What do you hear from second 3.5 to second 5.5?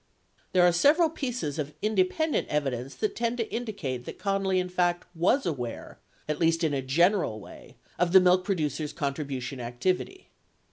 indi cate that Connally in fact was